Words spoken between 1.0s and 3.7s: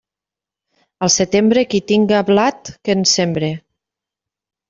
Al setembre, qui tinga blat, que en sembre.